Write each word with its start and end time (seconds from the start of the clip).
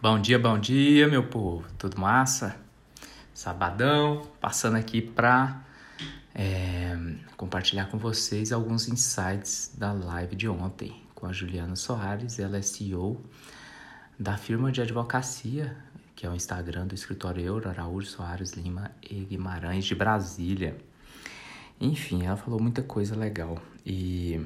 Bom 0.00 0.20
dia, 0.20 0.38
bom 0.38 0.56
dia, 0.56 1.08
meu 1.08 1.24
povo. 1.24 1.66
Tudo 1.76 2.00
massa? 2.00 2.54
Sabadão, 3.34 4.22
passando 4.40 4.76
aqui 4.76 5.02
para 5.02 5.60
é, 6.32 6.96
compartilhar 7.36 7.86
com 7.86 7.98
vocês 7.98 8.52
alguns 8.52 8.86
insights 8.86 9.74
da 9.76 9.90
live 9.90 10.36
de 10.36 10.48
ontem 10.48 11.02
com 11.16 11.26
a 11.26 11.32
Juliana 11.32 11.74
Soares. 11.74 12.38
Ela 12.38 12.58
é 12.58 12.62
CEO 12.62 13.20
da 14.16 14.36
firma 14.36 14.70
de 14.70 14.80
advocacia, 14.80 15.76
que 16.14 16.24
é 16.24 16.30
o 16.30 16.34
Instagram 16.36 16.86
do 16.86 16.94
escritório 16.94 17.44
Euro 17.44 17.68
Araújo 17.68 18.06
Soares 18.06 18.52
Lima 18.52 18.92
e 19.02 19.24
Guimarães 19.24 19.84
de 19.84 19.96
Brasília. 19.96 20.78
Enfim, 21.80 22.24
ela 22.24 22.36
falou 22.36 22.62
muita 22.62 22.82
coisa 22.84 23.16
legal 23.16 23.60
e 23.84 24.40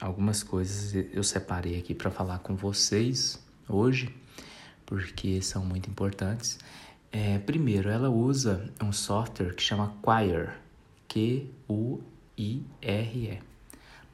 algumas 0.00 0.42
coisas 0.42 0.96
eu 1.12 1.22
separei 1.22 1.78
aqui 1.78 1.94
para 1.94 2.10
falar 2.10 2.40
com 2.40 2.56
vocês 2.56 3.40
hoje 3.68 4.12
porque 4.86 5.42
são 5.42 5.64
muito 5.64 5.90
importantes. 5.90 6.58
É, 7.12 7.38
primeiro, 7.38 7.90
ela 7.90 8.08
usa 8.08 8.72
um 8.82 8.92
software 8.92 9.54
que 9.54 9.62
chama 9.62 9.94
Quire, 10.02 10.50
Q-U-I-R-E, 11.08 12.08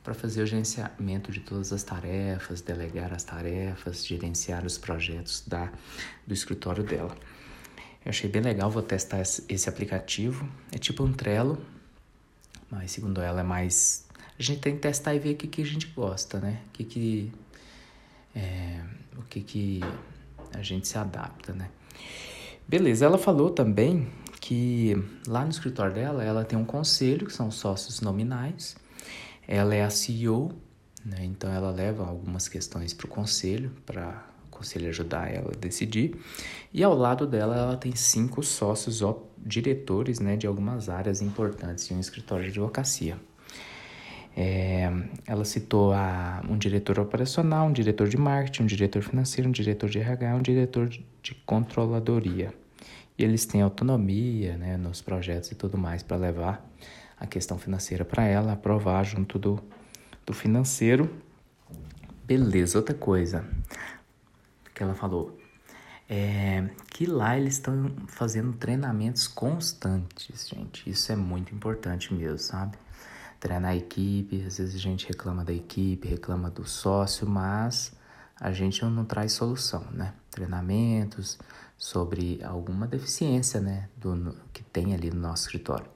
para 0.03 0.15
fazer 0.15 0.43
o 0.43 0.47
gerenciamento 0.47 1.31
de 1.31 1.41
todas 1.41 1.73
as 1.73 1.83
tarefas, 1.83 2.61
delegar 2.61 3.13
as 3.13 3.23
tarefas, 3.23 4.05
gerenciar 4.05 4.65
os 4.67 4.79
projetos 4.79 5.45
da, 5.47 5.71
do 6.27 6.35
escritório 6.35 6.83
dela. 6.83 7.17
Eu 8.05 8.11
achei 8.11 8.29
bem 8.29 8.43
legal, 8.43 8.69
vou 8.71 8.83
testar 8.83 9.21
esse 9.21 9.69
aplicativo. 9.69 10.49
É 10.73 10.79
tipo 10.79 11.05
um 11.05 11.13
Trello, 11.13 11.65
mas 12.69 12.91
segundo 12.91 13.21
ela 13.21 13.41
é 13.41 13.45
mais. 13.45 14.07
A 14.39 14.43
gente 14.43 14.61
tem 14.61 14.75
que 14.75 14.81
testar 14.81 15.15
e 15.15 15.21
ver 15.21 15.35
o 15.35 15.37
que, 15.37 15.47
que 15.47 15.63
a 15.63 15.67
gente 15.67 15.87
gosta, 15.89 16.41
né? 16.41 16.61
O 16.69 16.71
que, 16.73 16.85
que, 16.85 17.33
é, 18.35 18.81
o 19.17 19.23
que, 19.23 19.41
que 19.41 19.81
a 20.55 20.63
gente 20.63 20.89
se 20.89 20.99
adapta, 20.99 21.53
né? 21.53 21.69
Beleza, 22.67 23.05
ela 23.05 23.19
falou 23.19 23.51
também 23.51 24.09
que 24.41 24.97
lá 25.27 25.45
no 25.45 25.51
escritório 25.51 25.95
dela, 25.95 26.25
ela 26.25 26.45
tem 26.45 26.59
um 26.59 26.65
conselho, 26.65 27.27
que 27.27 27.33
são 27.33 27.51
sócios 27.51 28.01
nominais. 28.01 28.77
Ela 29.47 29.75
é 29.75 29.85
a 29.85 29.91
CEO, 29.91 30.53
né? 31.05 31.25
Então 31.25 31.51
ela 31.51 31.71
leva 31.71 32.07
algumas 32.07 32.49
questões 32.49 32.93
para 32.93 33.07
o 33.07 33.09
conselho, 33.09 33.71
para 33.85 34.25
o 34.47 34.51
conselho 34.51 34.89
ajudar 34.89 35.33
ela 35.33 35.53
a 35.55 35.59
decidir. 35.59 36.17
E 36.73 36.83
ao 36.83 36.95
lado 36.95 37.27
dela, 37.27 37.57
ela 37.57 37.77
tem 37.77 37.95
cinco 37.95 38.43
sócios 38.43 39.03
diretores, 39.39 40.21
né, 40.21 40.37
de 40.37 40.47
algumas 40.47 40.89
áreas 40.89 41.21
importantes 41.21 41.91
em 41.91 41.97
um 41.97 42.01
escritório 42.01 42.45
de 42.45 42.51
advocacia. 42.51 43.19
É, 44.37 44.91
ela 45.27 45.45
citou 45.45 45.93
a, 45.93 46.43
um 46.49 46.57
diretor 46.57 46.99
operacional, 46.99 47.67
um 47.67 47.73
diretor 47.73 48.09
de 48.09 48.17
marketing, 48.17 48.63
um 48.63 48.67
diretor 48.67 49.03
financeiro, 49.03 49.49
um 49.49 49.53
diretor 49.53 49.91
de 49.91 49.99
RH, 49.99 50.35
um 50.35 50.43
diretor 50.43 50.89
de, 50.89 51.05
controladoria. 51.47 52.53
E 53.19 53.23
eles 53.23 53.45
têm 53.45 53.61
autonomia 53.61 54.57
né, 54.57 54.77
nos 54.77 55.03
projetos 55.03 55.53
e 55.53 55.55
tudo 55.55 55.77
mais 55.77 56.03
para 56.03 56.17
levar 56.17 56.67
a 57.21 57.27
questão 57.27 57.59
financeira 57.59 58.05
para 58.05 58.25
ela, 58.25 58.53
aprovar 58.53 59.05
junto 59.05 59.39
do, 59.39 59.63
do 60.25 60.33
financeiro. 60.33 61.11
Beleza, 62.25 62.79
outra 62.79 62.95
coisa 62.95 63.45
que 64.75 64.83
ela 64.83 64.95
falou 64.95 65.39
é 66.09 66.69
que 66.91 67.07
lá 67.07 67.39
eles 67.39 67.55
estão 67.55 67.91
fazendo 68.07 68.53
treinamentos 68.55 69.27
constantes, 69.27 70.49
gente. 70.49 70.89
Isso 70.89 71.13
é 71.13 71.17
muito 71.17 71.55
importante 71.55 72.13
mesmo, 72.13 72.39
sabe? 72.39 72.77
Treinar 73.43 73.73
a 73.73 73.77
equipe, 73.77 74.45
às 74.47 74.59
vezes 74.59 74.77
a 74.77 74.79
gente 74.79 75.09
reclama 75.09 75.45
da 75.45 75.53
equipe, 75.53 76.07
reclama 76.07 76.49
do 76.49 76.65
sócio, 76.65 77.29
mas 77.29 77.93
a 78.41 78.53
gente 78.53 78.85
não 78.85 79.05
traz 79.05 79.33
solução, 79.33 79.85
né? 79.91 80.15
Treinamentos 80.31 81.41
sobre 81.77 82.41
alguma 82.45 82.87
deficiência, 82.87 83.61
né, 83.61 83.89
do, 83.97 84.37
que 84.53 84.63
tem 84.63 84.95
ali 84.95 85.11
no 85.11 85.21
nosso 85.21 85.47
escritório, 85.47 85.87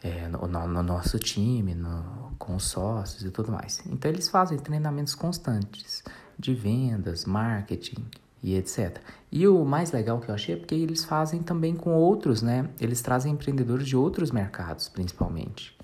é, 0.00 0.28
no, 0.28 0.46
no, 0.46 0.82
nosso 0.84 1.18
time, 1.18 1.74
no, 1.74 2.32
com 2.38 2.54
os 2.54 2.62
sócios 2.62 3.24
e 3.24 3.30
tudo 3.32 3.50
mais. 3.50 3.82
Então 3.84 4.08
eles 4.08 4.28
fazem 4.28 4.56
treinamentos 4.56 5.16
constantes 5.16 6.04
de 6.38 6.54
vendas, 6.54 7.24
marketing 7.24 8.06
e 8.40 8.54
etc. 8.54 9.00
E 9.32 9.48
o 9.48 9.64
mais 9.64 9.90
legal 9.90 10.20
que 10.20 10.28
eu 10.28 10.34
achei 10.36 10.54
é 10.54 10.58
porque 10.58 10.76
eles 10.76 11.04
fazem 11.04 11.42
também 11.42 11.74
com 11.74 11.92
outros, 11.92 12.40
né? 12.40 12.70
Eles 12.80 13.02
trazem 13.02 13.32
empreendedores 13.32 13.88
de 13.88 13.96
outros 13.96 14.30
mercados, 14.30 14.88
principalmente. 14.88 15.75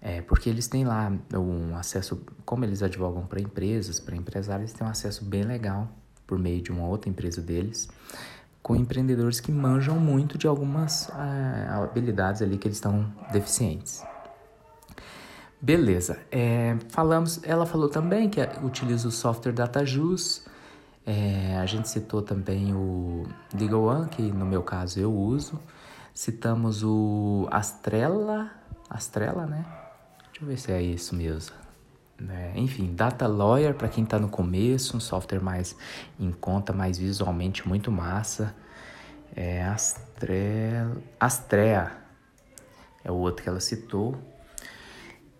É, 0.00 0.20
porque 0.20 0.48
eles 0.48 0.68
têm 0.68 0.84
lá 0.84 1.12
um 1.34 1.76
acesso, 1.76 2.20
como 2.44 2.64
eles 2.64 2.82
advogam 2.82 3.26
para 3.26 3.40
empresas, 3.40 3.98
para 3.98 4.14
empresários, 4.14 4.70
eles 4.70 4.78
têm 4.78 4.86
um 4.86 4.90
acesso 4.90 5.24
bem 5.24 5.42
legal 5.42 5.88
por 6.26 6.38
meio 6.38 6.60
de 6.60 6.70
uma 6.70 6.86
outra 6.86 7.08
empresa 7.08 7.40
deles, 7.40 7.88
com 8.62 8.74
empreendedores 8.76 9.40
que 9.40 9.52
manjam 9.52 9.98
muito 9.98 10.36
de 10.36 10.46
algumas 10.46 11.08
ah, 11.12 11.84
habilidades 11.84 12.42
ali 12.42 12.58
que 12.58 12.66
eles 12.66 12.76
estão 12.76 13.12
deficientes. 13.32 14.04
Beleza, 15.60 16.18
é, 16.30 16.76
falamos, 16.88 17.40
ela 17.42 17.64
falou 17.64 17.88
também 17.88 18.28
que 18.28 18.40
utiliza 18.62 19.08
o 19.08 19.10
software 19.10 19.52
DataJus, 19.52 20.44
é, 21.06 21.56
a 21.56 21.66
gente 21.66 21.88
citou 21.88 22.20
também 22.20 22.74
o 22.74 23.24
Legal 23.54 23.82
One, 23.82 24.08
que 24.08 24.22
no 24.22 24.44
meu 24.44 24.62
caso 24.62 24.98
eu 24.98 25.14
uso, 25.14 25.58
citamos 26.12 26.82
o 26.82 27.46
Astrela, 27.50 28.50
Astrela, 28.90 29.46
né? 29.46 29.64
Deixa 30.36 30.44
eu 30.44 30.48
ver 30.48 30.58
se 30.58 30.70
é 30.70 30.82
isso 30.82 31.16
mesmo. 31.16 31.56
É, 32.28 32.52
enfim, 32.56 32.94
Data 32.94 33.26
Lawyer 33.26 33.72
para 33.72 33.88
quem 33.88 34.04
está 34.04 34.18
no 34.18 34.28
começo, 34.28 34.94
um 34.94 35.00
software 35.00 35.40
mais 35.40 35.74
em 36.20 36.30
conta, 36.30 36.74
mais 36.74 36.98
visualmente 36.98 37.66
muito 37.66 37.90
massa. 37.90 38.54
É 39.34 39.64
Astre... 39.64 40.74
Astrea 41.18 41.90
é 43.02 43.10
o 43.10 43.14
outro 43.14 43.42
que 43.42 43.48
ela 43.48 43.60
citou. 43.60 44.14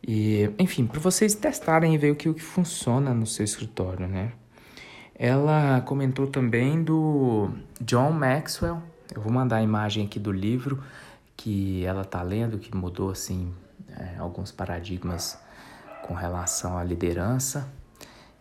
E, 0.02 0.50
enfim, 0.58 0.86
para 0.86 0.98
vocês 0.98 1.34
testarem 1.34 1.94
e 1.94 1.98
ver 1.98 2.12
o 2.12 2.16
que, 2.16 2.30
o 2.30 2.32
que 2.32 2.42
funciona 2.42 3.12
no 3.12 3.26
seu 3.26 3.44
escritório, 3.44 4.08
né? 4.08 4.32
Ela 5.14 5.82
comentou 5.82 6.26
também 6.26 6.82
do 6.82 7.50
John 7.82 8.12
Maxwell. 8.12 8.82
Eu 9.14 9.20
vou 9.20 9.30
mandar 9.30 9.56
a 9.56 9.62
imagem 9.62 10.06
aqui 10.06 10.18
do 10.18 10.32
livro 10.32 10.82
que 11.36 11.84
ela 11.84 12.02
tá 12.02 12.22
lendo, 12.22 12.58
que 12.58 12.74
mudou 12.74 13.10
assim 13.10 13.52
é, 13.98 14.18
alguns 14.18 14.52
paradigmas 14.52 15.38
com 16.02 16.14
relação 16.14 16.78
à 16.78 16.84
liderança. 16.84 17.68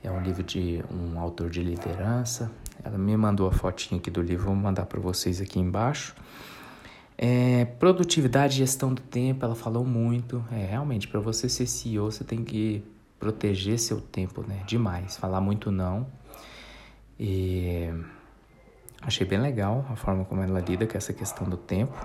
É 0.04 0.12
um 0.12 0.22
livro 0.22 0.44
de 0.44 0.84
um 0.92 1.20
autor 1.20 1.50
de 1.50 1.64
liderança. 1.64 2.52
Ela 2.84 2.98
me 2.98 3.18
mandou 3.18 3.48
a 3.48 3.52
fotinha 3.52 4.00
aqui 4.00 4.12
do 4.12 4.22
livro, 4.22 4.46
vou 4.46 4.56
mandar 4.56 4.86
para 4.86 5.00
vocês 5.00 5.42
aqui 5.42 5.60
embaixo. 5.60 6.16
É, 7.18 7.66
produtividade 7.66 8.56
e 8.56 8.58
gestão 8.58 8.94
do 8.94 9.02
tempo, 9.02 9.44
ela 9.46 9.56
falou 9.56 9.86
muito. 9.86 10.44
É, 10.52 10.66
realmente, 10.66 11.08
para 11.08 11.20
você 11.20 11.50
ser 11.50 11.66
CEO, 11.66 12.12
você 12.12 12.24
tem 12.24 12.44
que 12.44 12.84
proteger 13.20 13.80
seu 13.80 14.00
tempo, 14.00 14.44
né? 14.48 14.62
Demais. 14.68 15.18
Falar 15.18 15.42
muito 15.42 15.72
não. 15.72 16.06
E 17.20 17.90
achei 19.02 19.26
bem 19.26 19.40
legal 19.40 19.86
a 19.90 19.96
forma 19.96 20.26
como 20.26 20.42
ela 20.42 20.60
lida 20.60 20.86
com 20.86 20.98
essa 20.98 21.14
questão 21.14 21.48
do 21.48 21.58
tempo, 21.58 21.96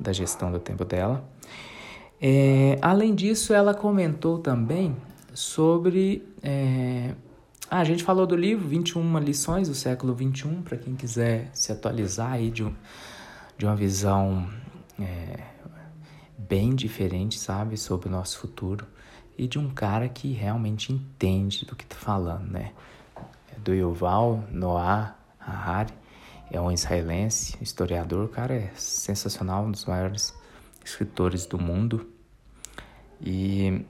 da 0.00 0.12
gestão 0.12 0.50
do 0.50 0.58
tempo 0.58 0.84
dela. 0.84 1.22
É, 2.20 2.78
além 2.80 3.14
disso, 3.14 3.52
ela 3.52 3.74
comentou 3.74 4.38
também 4.38 4.96
sobre. 5.34 6.26
É, 6.42 7.14
ah, 7.70 7.80
a 7.80 7.84
gente 7.84 8.04
falou 8.04 8.26
do 8.26 8.36
livro 8.36 8.66
21 8.66 9.18
lições 9.18 9.68
do 9.68 9.74
século 9.74 10.14
21, 10.14 10.62
para 10.62 10.76
quem 10.76 10.94
quiser 10.94 11.50
se 11.52 11.72
atualizar 11.72 12.32
aí 12.32 12.50
de, 12.50 12.64
um, 12.64 12.72
de 13.58 13.66
uma 13.66 13.76
visão 13.76 14.48
é, 14.98 15.42
bem 16.38 16.74
diferente, 16.74 17.38
sabe, 17.38 17.76
sobre 17.76 18.08
o 18.08 18.10
nosso 18.10 18.38
futuro. 18.38 18.86
E 19.36 19.46
de 19.46 19.58
um 19.58 19.68
cara 19.68 20.08
que 20.08 20.32
realmente 20.32 20.92
entende 20.92 21.66
do 21.66 21.76
que 21.76 21.84
está 21.84 21.96
falando, 21.96 22.50
né? 22.50 22.72
É 23.54 23.58
do 23.58 23.74
Yuval 23.74 24.44
Noah 24.50 25.14
Harari, 25.38 25.92
é 26.50 26.58
um 26.58 26.72
israelense, 26.72 27.56
historiador, 27.60 28.24
o 28.24 28.28
cara 28.28 28.54
é 28.54 28.70
sensacional, 28.74 29.64
um 29.64 29.70
dos 29.70 29.84
maiores 29.84 30.32
escritores 30.88 31.46
do 31.46 31.58
mundo. 31.58 32.06
E 33.20 33.84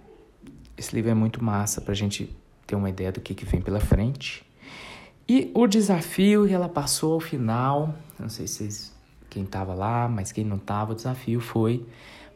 esse 0.76 0.94
livro 0.94 1.10
é 1.10 1.14
muito 1.14 1.42
massa 1.42 1.80
para 1.80 1.92
a 1.92 1.96
gente 1.96 2.34
ter 2.66 2.76
uma 2.76 2.90
ideia 2.90 3.12
do 3.12 3.20
que, 3.20 3.34
que 3.34 3.44
vem 3.44 3.60
pela 3.60 3.80
frente. 3.80 4.44
E 5.28 5.50
o 5.54 5.66
desafio 5.66 6.46
que 6.46 6.52
ela 6.52 6.68
passou 6.68 7.14
ao 7.14 7.20
final, 7.20 7.94
não 8.18 8.28
sei 8.28 8.46
se 8.46 8.54
vocês, 8.54 8.96
quem 9.28 9.42
estava 9.42 9.74
lá, 9.74 10.08
mas 10.08 10.32
quem 10.32 10.44
não 10.44 10.56
estava, 10.56 10.92
o 10.92 10.94
desafio 10.94 11.40
foi 11.40 11.84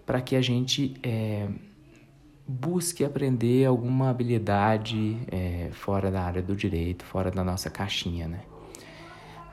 para 0.04 0.20
que 0.20 0.34
a 0.34 0.42
gente 0.42 0.94
é, 1.02 1.48
busque 2.46 3.04
aprender 3.04 3.64
alguma 3.64 4.10
habilidade 4.10 5.18
é, 5.30 5.70
fora 5.72 6.10
da 6.10 6.22
área 6.22 6.42
do 6.42 6.56
direito, 6.56 7.04
fora 7.04 7.30
da 7.30 7.44
nossa 7.44 7.70
caixinha, 7.70 8.26
né? 8.26 8.40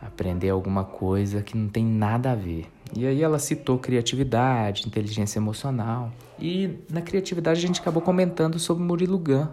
aprender 0.01 0.50
alguma 0.50 0.83
coisa 0.83 1.42
que 1.42 1.57
não 1.57 1.69
tem 1.69 1.86
nada 1.86 2.31
a 2.31 2.36
ver. 2.36 2.71
E 2.95 3.06
aí 3.06 3.22
ela 3.22 3.39
citou 3.39 3.78
criatividade, 3.78 4.88
inteligência 4.88 5.39
emocional. 5.39 6.12
E 6.39 6.80
na 6.89 7.01
criatividade 7.01 7.60
a 7.60 7.68
gente 7.68 7.81
acabou 7.81 8.01
comentando 8.01 8.60
sobre 8.60 8.84
Murilo 8.84 9.18
Gun, 9.18 9.48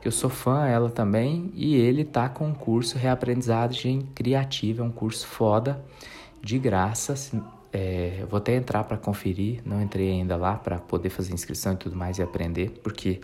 que 0.00 0.08
eu 0.08 0.12
sou 0.12 0.30
fã, 0.30 0.66
ela 0.66 0.90
também, 0.90 1.50
e 1.54 1.74
ele 1.76 2.04
tá 2.04 2.28
com 2.28 2.48
um 2.48 2.54
curso 2.54 2.98
Reaprendizagem 2.98 4.08
Criativa, 4.14 4.82
é 4.82 4.86
um 4.86 4.90
curso 4.90 5.26
foda, 5.26 5.82
de 6.42 6.58
graça. 6.58 7.14
É, 7.72 8.24
vou 8.30 8.38
até 8.38 8.54
entrar 8.54 8.84
para 8.84 8.96
conferir, 8.96 9.60
não 9.64 9.82
entrei 9.82 10.10
ainda 10.10 10.36
lá 10.36 10.54
para 10.54 10.78
poder 10.78 11.10
fazer 11.10 11.32
inscrição 11.32 11.72
e 11.72 11.76
tudo 11.76 11.96
mais 11.96 12.18
e 12.18 12.22
aprender, 12.22 12.80
porque 12.82 13.20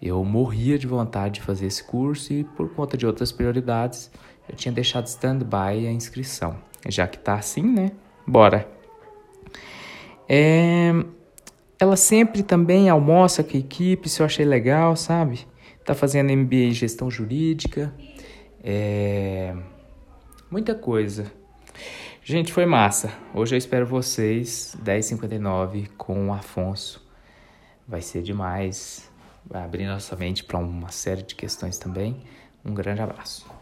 eu 0.00 0.24
morria 0.24 0.78
de 0.78 0.86
vontade 0.86 1.34
de 1.34 1.40
fazer 1.42 1.66
esse 1.66 1.84
curso 1.84 2.32
e 2.32 2.42
por 2.42 2.70
conta 2.70 2.96
de 2.96 3.06
outras 3.06 3.30
prioridades 3.30 4.10
eu 4.48 4.56
tinha 4.56 4.72
deixado 4.72 5.06
stand-by 5.06 5.86
a 5.86 5.92
inscrição. 5.92 6.56
Já 6.88 7.06
que 7.06 7.18
tá 7.18 7.34
assim, 7.34 7.62
né? 7.62 7.92
Bora! 8.30 8.64
É, 10.28 10.92
ela 11.80 11.96
sempre 11.96 12.44
também 12.44 12.88
almoça 12.88 13.42
com 13.42 13.56
a 13.56 13.58
equipe, 13.58 14.06
isso 14.06 14.22
eu 14.22 14.26
achei 14.26 14.44
legal, 14.44 14.94
sabe? 14.94 15.48
Tá 15.84 15.96
fazendo 15.96 16.32
MBA 16.32 16.68
em 16.68 16.72
gestão 16.72 17.10
jurídica, 17.10 17.92
é, 18.62 19.52
muita 20.48 20.76
coisa. 20.76 21.32
Gente, 22.22 22.52
foi 22.52 22.66
massa. 22.66 23.12
Hoje 23.34 23.56
eu 23.56 23.58
espero 23.58 23.84
vocês, 23.84 24.76
10h59, 24.80 25.88
com 25.98 26.28
o 26.28 26.32
Afonso. 26.32 27.04
Vai 27.88 28.00
ser 28.00 28.22
demais. 28.22 29.10
Vai 29.44 29.64
abrir 29.64 29.86
nossa 29.86 30.14
mente 30.14 30.44
para 30.44 30.56
uma 30.56 30.92
série 30.92 31.22
de 31.24 31.34
questões 31.34 31.78
também. 31.78 32.22
Um 32.64 32.74
grande 32.74 33.02
abraço. 33.02 33.59